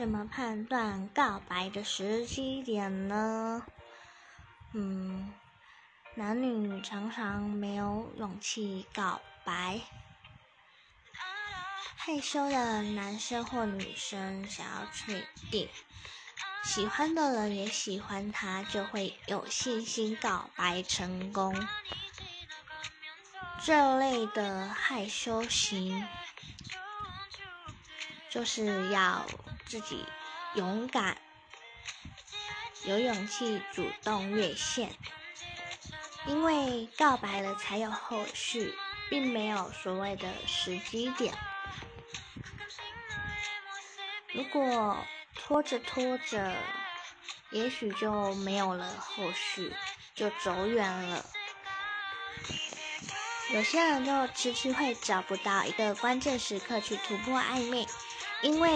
[0.00, 3.66] 怎么判断告白的时机点呢？
[4.72, 5.30] 嗯，
[6.14, 9.78] 男女常常没有勇气告白，
[11.98, 15.68] 害羞的男生或女生想要确定
[16.64, 21.54] 喜欢的人也喜欢他，就会有信心告白成功。
[23.62, 26.08] 这类的害羞型，
[28.30, 29.26] 就是要
[29.66, 30.06] 自己
[30.54, 31.18] 勇敢、
[32.84, 34.94] 有勇气主动越线，
[36.26, 38.72] 因为告白了才有后续，
[39.08, 41.34] 并没有所谓的时机点。
[44.32, 46.54] 如果拖着拖着，
[47.50, 49.74] 也许就没有了后续，
[50.14, 51.24] 就走远了。
[53.52, 57.86] 有些人就迟迟会找不到一个关键时刻去突破暧昧，
[58.42, 58.68] 因为。